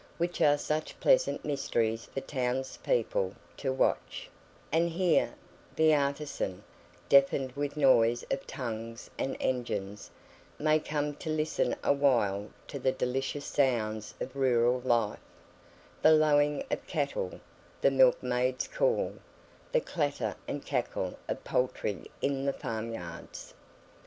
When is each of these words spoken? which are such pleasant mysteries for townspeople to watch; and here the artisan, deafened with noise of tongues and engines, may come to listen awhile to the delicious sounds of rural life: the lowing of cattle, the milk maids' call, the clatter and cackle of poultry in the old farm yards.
which 0.17 0.41
are 0.41 0.57
such 0.57 0.99
pleasant 0.99 1.45
mysteries 1.45 2.05
for 2.05 2.21
townspeople 2.21 3.35
to 3.55 3.71
watch; 3.71 4.31
and 4.71 4.89
here 4.89 5.35
the 5.75 5.93
artisan, 5.93 6.63
deafened 7.07 7.51
with 7.51 7.77
noise 7.77 8.23
of 8.31 8.47
tongues 8.47 9.11
and 9.19 9.37
engines, 9.39 10.09
may 10.57 10.79
come 10.79 11.13
to 11.13 11.29
listen 11.29 11.75
awhile 11.83 12.49
to 12.67 12.79
the 12.79 12.91
delicious 12.91 13.45
sounds 13.45 14.15
of 14.19 14.35
rural 14.35 14.79
life: 14.79 15.19
the 16.01 16.11
lowing 16.13 16.63
of 16.71 16.83
cattle, 16.87 17.39
the 17.81 17.91
milk 17.91 18.23
maids' 18.23 18.67
call, 18.67 19.13
the 19.71 19.79
clatter 19.81 20.35
and 20.47 20.65
cackle 20.65 21.15
of 21.27 21.43
poultry 21.43 22.09
in 22.23 22.43
the 22.43 22.53
old 22.53 22.59
farm 22.59 22.91
yards. 22.91 23.53